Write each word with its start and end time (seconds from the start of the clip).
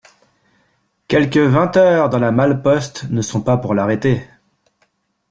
Quelque 1.07 1.37
vingt 1.37 1.77
heures 1.77 2.09
dans 2.09 2.17
la 2.17 2.31
malle-poste 2.31 3.07
ne 3.11 3.21
sont 3.21 3.41
pas 3.41 3.57
pour 3.57 3.75
l'arrêter. 3.75 4.23